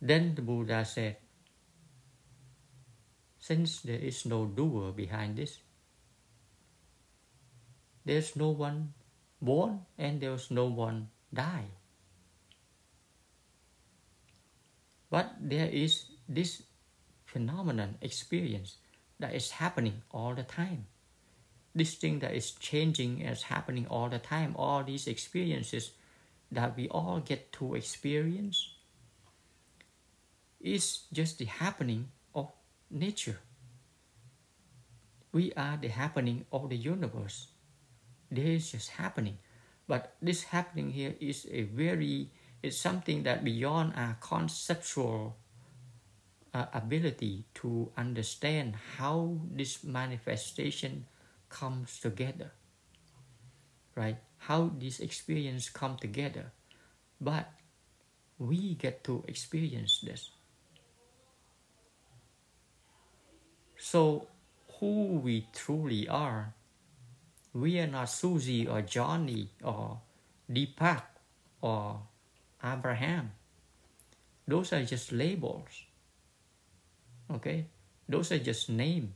[0.00, 1.16] Then the buddha said
[3.44, 5.58] since there is no doer behind this
[8.04, 8.92] there's no one
[9.40, 11.64] born and there's no one die.
[15.10, 16.62] But there is this
[17.24, 18.76] phenomenon experience
[19.20, 20.86] that is happening all the time.
[21.74, 24.54] This thing that is changing is happening all the time.
[24.56, 25.92] All these experiences
[26.52, 28.70] that we all get to experience
[30.60, 32.08] is just the happening
[32.90, 33.38] nature.
[35.32, 37.48] We are the happening of the universe.
[38.30, 39.38] There is just happening.
[39.86, 42.30] But this happening here is a very,
[42.62, 45.36] it's something that beyond our conceptual
[46.54, 51.04] uh, ability to understand how this manifestation
[51.48, 52.52] comes together.
[53.94, 54.18] Right?
[54.38, 56.52] How this experience come together.
[57.20, 57.50] But
[58.38, 60.30] we get to experience this.
[63.84, 64.28] So,
[64.80, 66.54] who we truly are,
[67.52, 70.00] we are not Susie or Johnny or
[70.50, 71.04] Deepak
[71.60, 72.00] or
[72.64, 73.32] Abraham.
[74.48, 75.68] Those are just labels.
[77.30, 77.66] Okay?
[78.08, 79.12] Those are just names.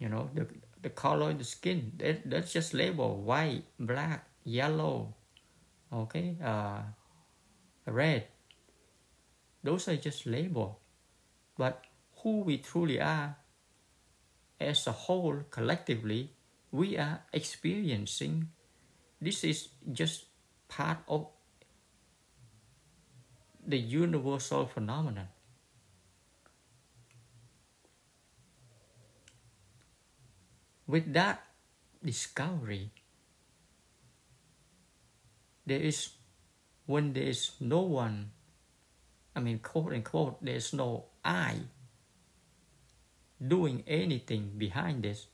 [0.00, 0.48] You know, the,
[0.82, 5.14] the color of the skin, that, that's just label white, black, yellow,
[5.92, 6.82] okay, uh,
[7.86, 8.26] red.
[9.62, 10.80] Those are just label.
[11.56, 11.84] But
[12.24, 13.36] who we truly are.
[14.58, 16.30] As a whole collectively
[16.72, 18.48] we are experiencing
[19.20, 20.24] this is just
[20.66, 21.28] part of
[23.66, 25.28] the universal phenomenon.
[30.86, 31.44] With that
[32.04, 32.90] discovery
[35.66, 36.10] there is
[36.86, 38.30] when there is no one
[39.34, 41.56] i mean quote unquote there's no i
[43.38, 45.26] doing anything behind this,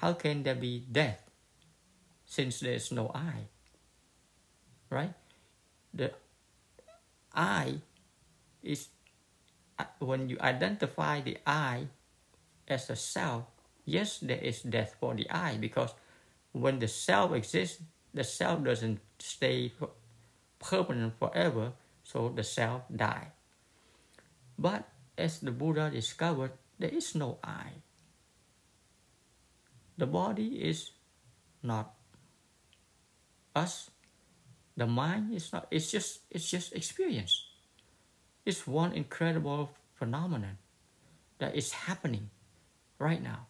[0.00, 1.22] how can there be death
[2.24, 3.48] since there is no I?
[4.88, 5.14] Right?
[5.94, 6.12] The
[7.34, 7.80] I
[8.62, 8.88] is
[9.78, 11.86] uh, when you identify the I
[12.66, 13.44] as a self,
[13.84, 15.94] yes, there is death for the I because
[16.52, 19.72] when the self exists, the self doesn't stay
[20.58, 23.28] permanent forever, so the self die.
[24.58, 24.84] But
[25.16, 27.84] as the Buddha discovered, there is no I.
[29.98, 30.92] The body is
[31.62, 31.92] not
[33.54, 33.90] us.
[34.76, 37.44] The mind is not, it's just, it's just experience.
[38.46, 40.56] It's one incredible phenomenon
[41.38, 42.30] that is happening
[42.98, 43.48] right now.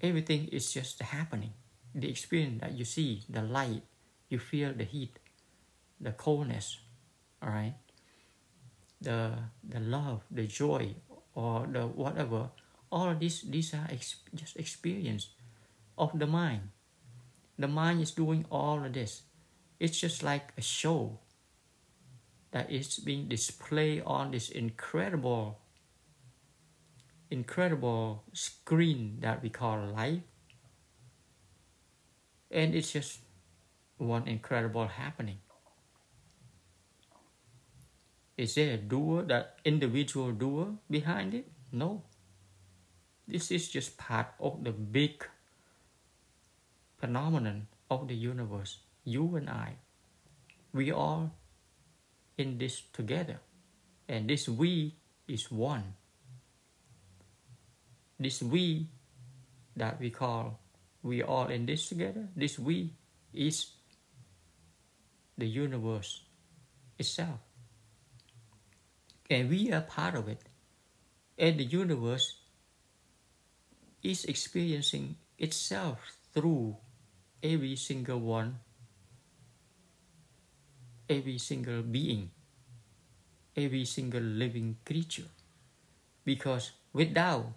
[0.00, 1.54] Everything is just happening.
[1.92, 3.82] The experience that you see, the light,
[4.28, 5.18] you feel the heat,
[6.00, 6.78] the coldness,
[7.42, 7.74] all right?
[9.00, 9.32] The,
[9.66, 10.94] the love, the joy,
[11.36, 12.48] or the whatever
[12.90, 15.28] all these these are ex- just experience
[15.98, 16.72] of the mind.
[17.58, 19.22] The mind is doing all of this.
[19.78, 21.20] It's just like a show
[22.52, 25.60] that is being displayed on this incredible
[27.30, 30.24] incredible screen that we call life.
[32.50, 33.20] And it's just
[33.98, 35.40] one incredible happening
[38.36, 41.48] is there a doer, that individual doer behind it?
[41.72, 42.02] No.
[43.26, 45.24] This is just part of the big
[46.98, 48.78] phenomenon of the universe.
[49.04, 49.76] You and I,
[50.72, 51.30] we are
[52.36, 53.40] in this together.
[54.08, 54.94] And this we
[55.26, 55.94] is one.
[58.20, 58.88] This we
[59.76, 60.60] that we call
[61.02, 62.92] we all in this together, this we
[63.32, 63.72] is
[65.38, 66.22] the universe
[66.98, 67.38] itself
[69.30, 70.42] and we are part of it.
[71.38, 72.40] And the universe
[74.02, 75.98] is experiencing itself
[76.32, 76.76] through
[77.42, 78.60] every single one,
[81.08, 82.30] every single being,
[83.56, 85.30] every single living creature.
[86.24, 87.52] Because without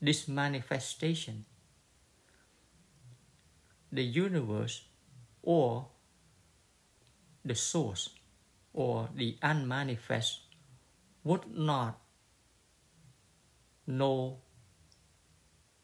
[0.00, 1.44] this manifestation,
[3.92, 4.84] the universe
[5.42, 5.88] or
[7.44, 8.10] the source
[8.76, 10.40] or the unmanifest
[11.24, 11.98] would not
[13.86, 14.36] know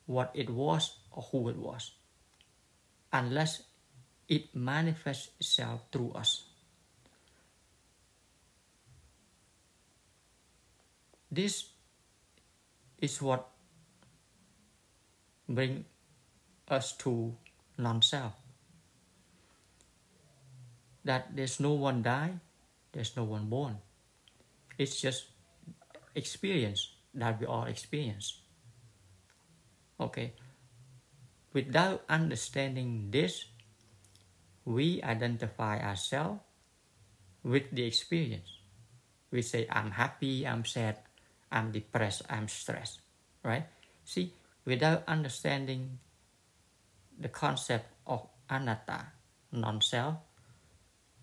[0.05, 1.93] what it was or who it was
[3.13, 3.63] unless
[4.29, 6.45] it manifests itself through us.
[11.31, 11.65] This
[13.01, 13.49] is what
[15.49, 15.85] brings
[16.69, 17.35] us to
[17.79, 18.35] non-self.
[21.05, 22.39] That there's no one die,
[22.93, 23.79] there's no one born.
[24.79, 25.27] It's just
[26.15, 28.41] experience that we all experience.
[30.01, 30.33] Okay.
[31.53, 33.45] without understanding this,
[34.65, 36.41] we identify ourselves
[37.43, 38.49] with the experience.
[39.31, 40.99] We say, I'm happy, I'm sad,
[41.51, 43.01] I'm depressed, I'm stressed,
[43.45, 43.67] right?
[44.05, 44.33] See,
[44.65, 45.99] without understanding
[47.19, 49.13] the concept of anatta,
[49.53, 50.17] non self,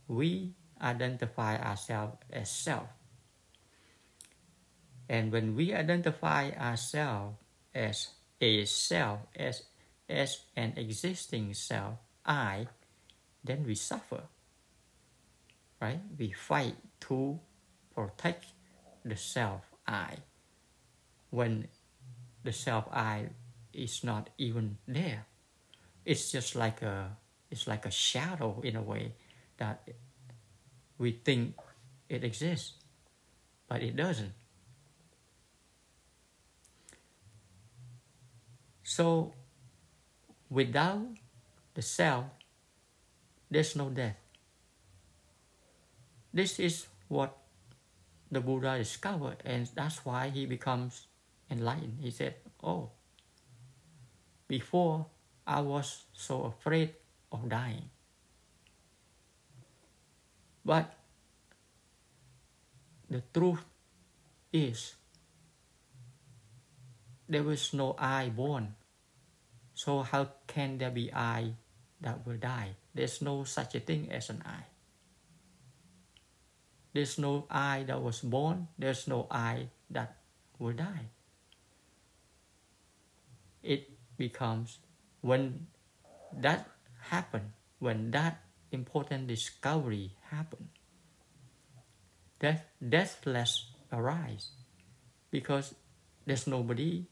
[0.08, 2.88] we identify ourselves as self.
[5.08, 7.38] And when we identify ourselves
[7.74, 8.10] as
[8.40, 9.64] a self, as,
[10.08, 12.68] as an existing self, I,
[13.44, 14.24] then we suffer.
[15.82, 16.00] Right?
[16.18, 17.40] We fight to
[17.96, 18.46] protect
[19.04, 20.18] the self I
[21.30, 21.68] when
[22.44, 23.30] the self I
[23.74, 25.26] is not even there.
[26.06, 27.18] It's just like a
[27.52, 29.14] it's like a shadow in a way
[29.58, 29.88] that
[31.00, 31.56] we think
[32.10, 32.74] it exists,
[33.68, 34.34] but it doesn't.
[38.84, 39.34] So,
[40.50, 41.08] without
[41.74, 42.26] the self,
[43.50, 44.18] there's no death.
[46.34, 47.38] This is what
[48.30, 51.08] the Buddha discovered, and that's why he becomes
[51.50, 51.97] enlightened.
[52.02, 52.91] He said, Oh,
[54.47, 55.08] before
[55.47, 56.93] I was so afraid
[57.32, 57.89] of dying.
[60.66, 60.93] But
[63.10, 63.64] the truth
[64.53, 64.95] is,
[67.28, 68.76] there was no I born.
[69.74, 71.53] So, how can there be I
[72.01, 72.76] that will die?
[72.93, 74.66] There's no such a thing as an I.
[76.93, 80.18] There's no I that was born, there's no I that
[80.57, 81.14] will die.
[83.62, 84.80] It becomes
[85.22, 85.68] when
[86.34, 86.68] that
[87.14, 88.41] happened, when that
[88.72, 90.70] important discovery happened,
[92.40, 94.52] death, deathless arise
[95.32, 95.76] because
[96.26, 97.06] there's nobody,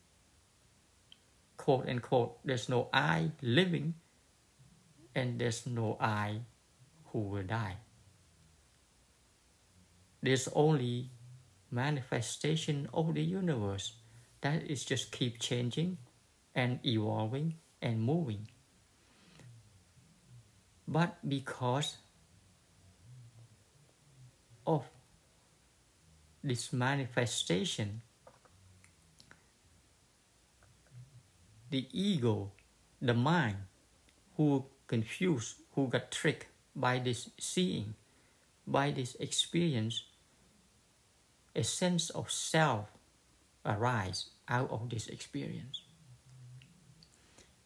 [1.58, 3.96] quote unquote, there's no I living
[5.16, 6.42] and there's no I
[7.06, 7.78] who will die.
[10.22, 11.12] There's only
[11.72, 13.94] manifestation of the universe
[14.42, 15.98] that is just keep changing
[16.56, 18.48] and evolving and moving.
[20.88, 21.98] But because
[24.66, 24.86] of
[26.44, 28.02] this manifestation,
[31.70, 32.52] the ego,
[33.02, 33.58] the mind,
[34.38, 37.96] who confused, who got tricked by this seeing,
[38.66, 40.04] by this experience,
[41.56, 42.88] a sense of self
[43.66, 45.82] arise out of this experience.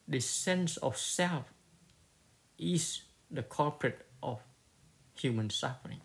[0.08, 1.54] This sense of self
[2.58, 3.02] is
[3.32, 4.40] the culprit of
[5.16, 6.02] human suffering.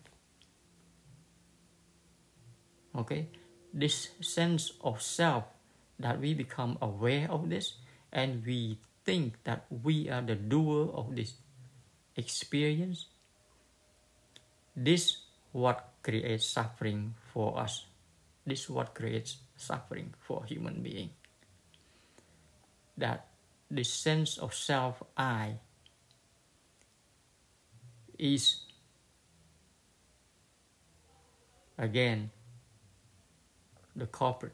[2.95, 3.27] Okay,
[3.73, 5.43] this sense of self
[5.99, 7.73] that we become aware of this
[8.11, 11.33] and we think that we are the doer of this
[12.15, 13.05] experience
[14.77, 17.89] this what creates suffering for us.
[18.45, 21.09] This what creates suffering for human being.
[22.95, 23.25] That
[23.71, 25.57] the sense of self i
[28.17, 28.61] is
[31.77, 32.31] again
[33.95, 34.53] the culprit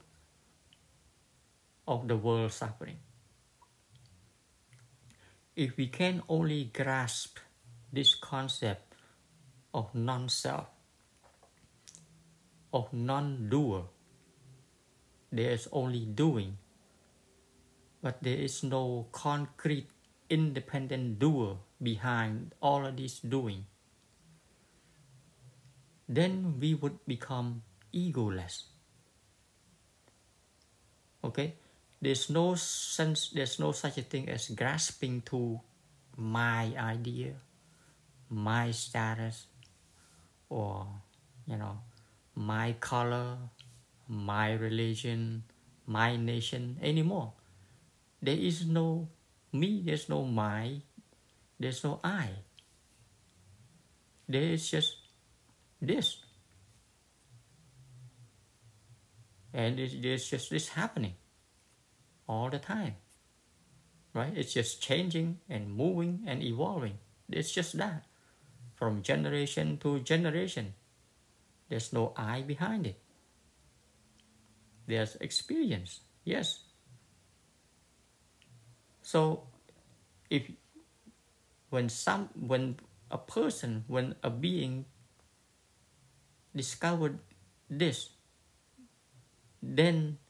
[1.87, 2.97] of the world suffering.
[5.55, 7.37] If we can only grasp
[7.91, 8.95] this concept
[9.73, 10.67] of non self,
[12.73, 13.83] of non doer,
[15.31, 16.57] there is only doing,
[18.01, 19.87] but there is no concrete
[20.29, 23.65] independent doer behind all of this doing,
[26.07, 27.63] then we would become
[27.93, 28.63] egoless.
[31.23, 31.53] Okay?
[32.01, 35.59] There's no sense, there's no such a thing as grasping to
[36.17, 37.33] my idea,
[38.29, 39.47] my status,
[40.49, 40.85] or,
[41.47, 41.79] you know,
[42.35, 43.37] my color,
[44.07, 45.43] my religion,
[45.87, 47.33] my nation anymore.
[48.21, 49.07] There is no
[49.53, 50.81] me, there's no my,
[51.63, 52.29] there's no I.
[54.27, 54.97] There is just
[55.81, 56.17] this.
[59.53, 61.13] And there's just this happening
[62.27, 62.95] all the time.
[64.13, 64.33] Right?
[64.35, 66.99] It's just changing and moving and evolving.
[67.29, 68.05] It's just that.
[68.75, 70.73] From generation to generation.
[71.69, 72.99] There's no I behind it.
[74.85, 76.59] There's experience, yes.
[79.01, 79.47] So
[80.29, 80.43] if
[81.73, 82.77] when some when
[83.09, 84.85] a person when a being
[86.53, 87.17] discovered
[87.69, 88.13] this
[89.61, 90.21] then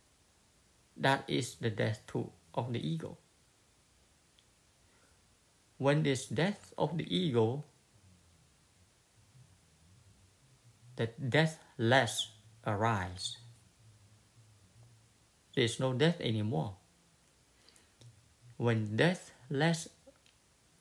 [0.95, 3.17] that is the death too of the ego
[5.83, 7.67] when this death of the ego,
[10.95, 12.31] that death less
[12.65, 13.35] arise.
[15.55, 16.79] There's no death anymore.
[18.55, 19.89] When death less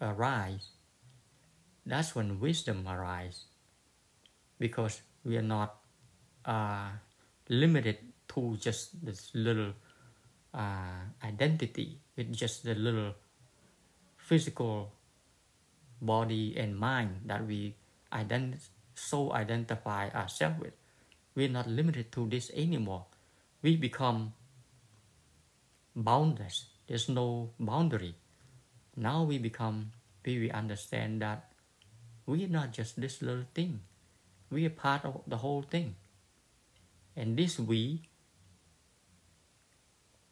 [0.02, 0.70] arise,
[1.86, 3.44] that's when wisdom arises
[4.58, 5.76] Because we are not
[6.44, 6.90] uh,
[7.48, 7.98] limited
[8.28, 9.72] to just this little
[10.54, 13.14] uh, identity with just the little
[14.16, 14.92] physical
[16.00, 17.74] body and mind that we
[18.12, 20.74] ident- so identify ourselves with.
[21.34, 23.06] We're not limited to this anymore.
[23.62, 24.34] We become
[25.96, 26.66] boundless.
[26.86, 28.14] There's no boundary.
[28.96, 29.92] Now we become,
[30.24, 31.52] we, we understand that
[32.26, 33.80] we are not just this little thing.
[34.50, 35.96] We are part of the whole thing.
[37.16, 38.02] And this we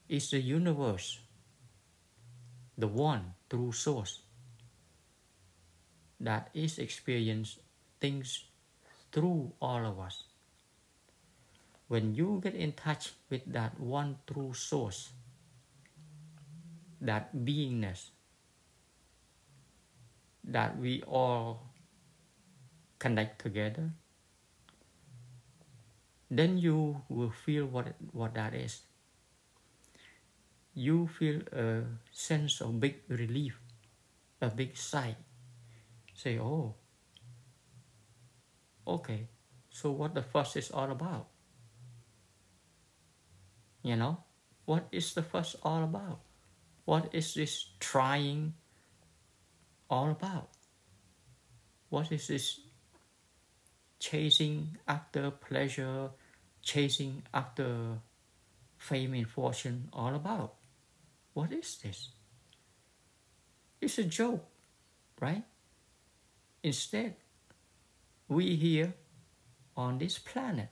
[0.09, 1.19] is the universe,
[2.77, 4.21] the one true source
[6.21, 7.59] that is experience
[8.01, 8.45] things
[9.11, 10.25] through all of us.
[11.89, 15.11] When you get in touch with that one true source,
[17.01, 18.11] that beingness
[20.51, 21.71] that we all
[22.99, 23.91] connect together,
[26.31, 28.83] then you will feel what what that is.
[30.75, 31.83] You feel a
[32.13, 33.59] sense of big relief,
[34.41, 35.17] a big sigh.
[36.15, 36.75] Say, oh,
[38.87, 39.29] okay,
[39.71, 41.29] so what the fuss is all about?
[43.83, 44.23] You know,
[44.67, 46.21] what is the fuss all about?
[46.85, 48.55] What is this trying
[49.91, 50.49] all about?
[51.91, 52.61] What is this
[53.99, 56.11] chasing after pleasure,
[56.63, 57.99] chasing after
[58.79, 60.55] fame and fortune all about?
[61.35, 62.11] What is this?
[63.81, 64.47] It's a joke,
[65.21, 65.43] right?
[66.63, 67.17] Instead,
[68.29, 68.95] we here
[69.77, 70.69] on this planet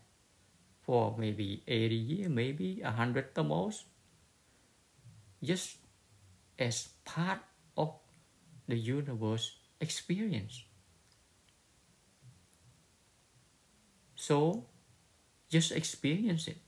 [0.83, 3.85] for maybe 80 years, maybe 100 the most,
[5.43, 5.77] just
[6.59, 7.41] as part
[7.77, 7.95] of
[8.69, 10.65] the universe experience.
[14.17, 14.67] So
[15.51, 16.59] just experience it.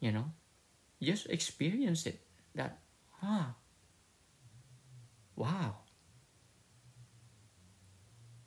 [0.00, 0.30] You know,
[1.02, 2.20] just experience it
[2.54, 2.78] that,
[3.20, 3.52] huh,
[5.36, 5.74] wow,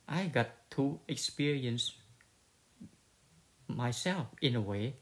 [0.08, 1.94] I got to experience
[3.68, 4.96] myself in a way.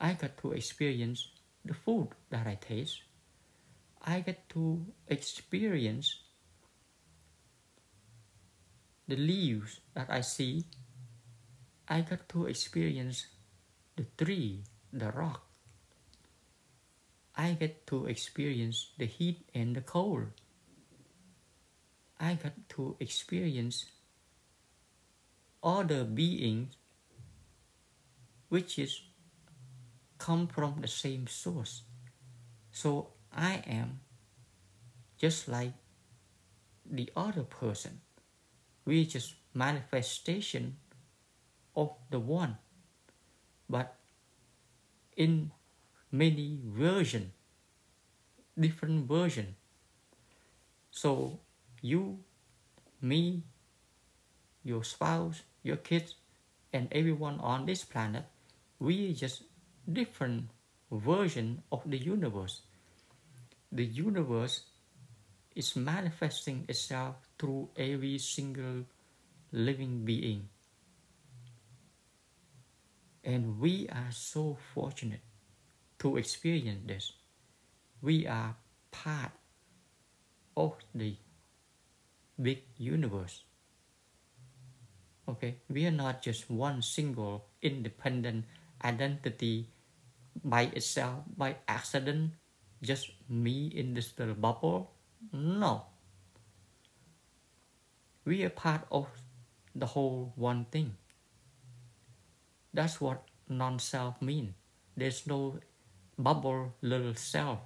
[0.00, 1.28] I got to experience
[1.64, 3.02] the food that I taste.
[4.02, 6.20] I get to experience
[9.06, 10.64] the leaves that I see.
[11.88, 13.26] I got to experience
[13.96, 15.42] the tree, the rock.
[17.34, 20.28] I get to experience the heat and the cold.
[22.20, 23.86] I got to experience
[25.62, 26.76] other beings
[28.48, 29.00] which is
[30.18, 31.82] come from the same source.
[32.72, 34.00] So I am
[35.16, 35.72] just like
[36.84, 38.00] the other person.
[38.84, 40.76] We just manifestation
[41.76, 42.58] of the one,
[43.70, 43.94] but
[45.16, 45.52] in
[46.10, 47.30] many version,
[48.58, 49.54] different version.
[50.90, 51.38] So
[51.80, 52.18] you,
[53.00, 53.44] me,
[54.64, 56.16] your spouse, your kids,
[56.72, 58.24] and everyone on this planet,
[58.80, 59.42] we just
[59.90, 60.50] different
[60.90, 62.62] version of the universe.
[63.70, 64.62] The universe
[65.54, 68.84] is manifesting itself through every single
[69.52, 70.48] living being.
[73.24, 75.20] And we are so fortunate
[75.98, 77.12] to experience this.
[78.00, 78.56] We are
[78.90, 79.32] part
[80.56, 81.16] of the
[82.40, 83.42] big universe.
[85.28, 88.46] Okay, we are not just one single independent
[88.82, 89.68] identity
[90.42, 92.32] by itself, by accident,
[92.82, 94.92] just me in this little bubble.
[95.32, 95.86] No.
[98.24, 99.06] We are part of
[99.74, 100.96] the whole one thing.
[102.74, 104.54] That's what non self means.
[104.96, 105.58] There's no
[106.18, 107.60] bubble little self.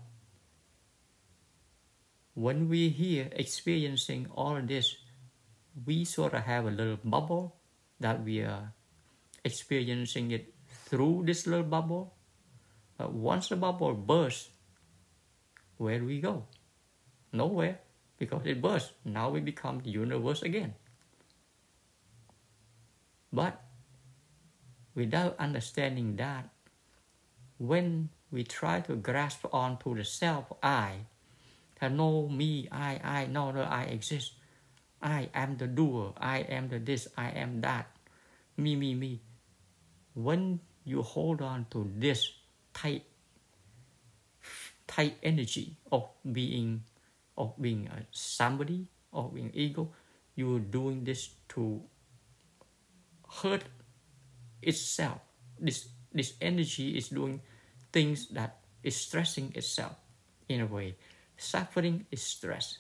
[2.35, 4.97] When we here experiencing all this,
[5.85, 7.57] we sort of have a little bubble
[8.01, 8.73] that we are
[9.45, 10.55] experiencing it
[10.89, 12.15] through this little bubble.
[12.97, 14.52] But once the bubble bursts,
[15.83, 16.47] where do we go?
[17.33, 17.81] Nowhere,
[18.19, 18.95] because it bursts.
[19.05, 20.75] Now we become the universe again.
[23.33, 23.59] But
[24.95, 26.49] without understanding that,
[27.59, 31.11] when we try to grasp onto the self I,
[31.81, 34.39] have no me, I, I, no, no, I exist.
[35.03, 36.15] I am the doer.
[36.17, 37.09] I am the this.
[37.19, 37.91] I am that.
[38.57, 39.21] Me, me, me.
[40.15, 42.31] When you hold on to this
[42.73, 43.03] tight,
[44.93, 46.85] tight energy of being,
[47.39, 49.89] of being a somebody, of being ego,
[50.37, 51.81] you're doing this to
[53.41, 53.65] hurt
[54.61, 55.21] itself.
[55.59, 57.41] This this energy is doing
[57.93, 59.97] things that is stressing itself
[60.49, 60.97] in a way.
[61.41, 62.79] Suffering is stress.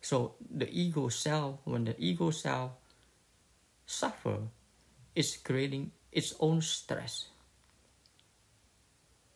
[0.00, 2.72] So the ego self, when the ego self
[3.86, 4.52] suffer,
[5.14, 7.32] is creating its own stress.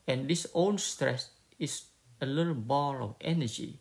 [0.07, 1.85] And this own stress is
[2.21, 3.79] a little ball of energy.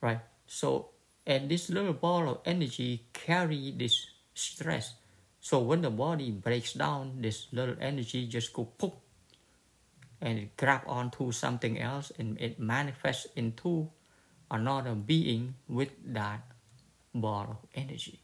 [0.00, 0.20] Right?
[0.46, 0.90] So
[1.26, 4.94] and this little ball of energy carry this stress.
[5.40, 8.94] So when the body breaks down, this little energy just go poof
[10.20, 13.90] and it grab onto something else and it manifests into
[14.50, 16.46] another being with that
[17.12, 18.20] ball of energy.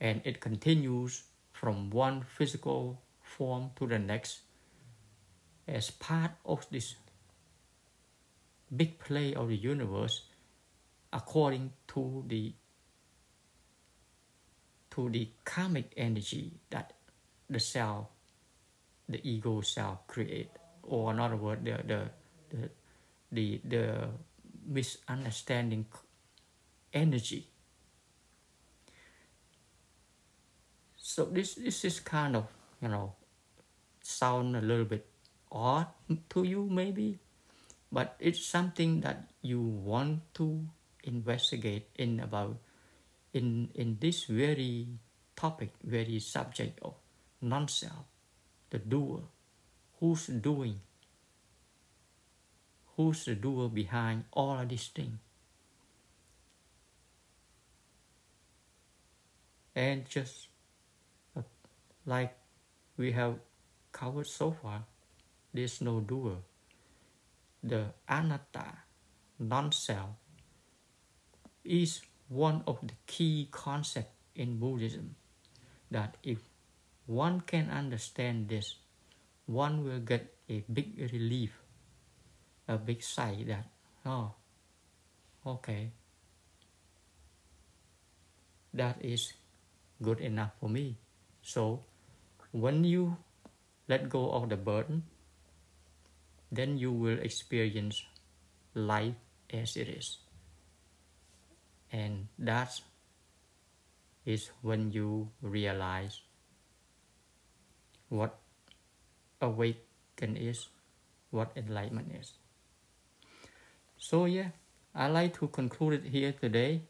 [0.00, 3.02] And it continues from one physical
[3.36, 4.40] form to the next
[5.68, 6.94] as part of this
[8.74, 10.22] big play of the universe
[11.12, 12.52] according to the
[14.90, 16.92] to the karmic energy that
[17.50, 18.06] the self
[19.08, 20.50] the ego self create.
[20.82, 22.00] Or in other words the the
[22.50, 22.70] the
[23.32, 24.08] the, the
[24.66, 25.86] misunderstanding
[26.92, 27.46] energy.
[30.96, 32.46] So this this is kind of
[32.80, 33.15] you know
[34.06, 35.06] sound a little bit
[35.50, 35.86] odd
[36.28, 37.18] to you maybe
[37.92, 40.66] but it's something that you want to
[41.04, 42.58] investigate in about
[43.32, 44.88] in in this very
[45.36, 46.94] topic very subject of
[47.40, 48.06] non-self
[48.70, 49.22] the doer.
[50.00, 50.80] Who's doing?
[52.96, 55.18] Who's the doer behind all of these things?
[59.74, 60.48] And just
[61.36, 61.42] uh,
[62.06, 62.34] like
[62.96, 63.34] we have
[64.00, 64.82] covered so far
[65.54, 66.36] there's no doer
[67.62, 67.82] the
[68.18, 68.66] anatta
[69.38, 70.10] non-self
[71.64, 75.14] is one of the key concepts in Buddhism
[75.90, 76.38] that if
[77.06, 78.76] one can understand this,
[79.46, 81.52] one will get a big relief,
[82.68, 83.66] a big sigh that,
[84.04, 84.34] oh,
[85.46, 85.90] okay,
[88.74, 89.32] that is
[90.02, 90.96] good enough for me.
[91.42, 91.80] So
[92.50, 93.16] when you
[93.88, 95.04] let go of the burden,
[96.50, 98.02] then you will experience
[98.74, 99.14] life
[99.52, 100.18] as it is.
[101.92, 102.80] And that
[104.24, 106.20] is when you realize
[108.08, 108.38] what
[109.40, 110.68] awaken is
[111.30, 112.34] what enlightenment is.
[113.98, 114.50] So yeah
[114.96, 116.80] i like to conclude it here today.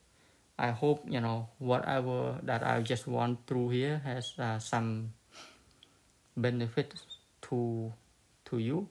[0.57, 5.13] I hope you know whatever that i just went through here has uh, some
[6.37, 6.95] benefit
[7.49, 7.93] to
[8.47, 8.89] to you.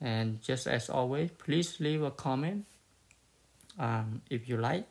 [0.00, 2.66] And just as always please leave a comment
[3.78, 4.86] um, if you like.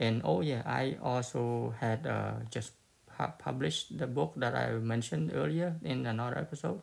[0.00, 2.72] And oh yeah i also had uh, just
[3.42, 6.82] published the book that i mentioned earlier in another episode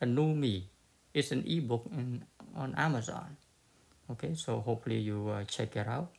[0.00, 0.70] a new me.
[1.12, 2.24] It's an ebook in,
[2.54, 3.36] on amazon.
[4.10, 6.12] Okay so hopefully you uh, check it out.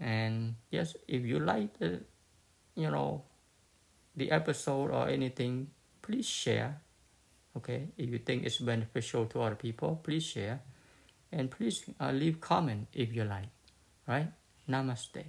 [0.00, 2.02] And yes if you like the
[2.74, 3.22] you know
[4.16, 5.70] the episode or anything
[6.10, 6.80] please share
[7.56, 7.88] okay?
[7.96, 10.60] If you think it's beneficial to other people please share.
[11.32, 13.50] And please uh, leave comment if you like
[14.06, 14.26] right?
[14.68, 15.24] Namaste.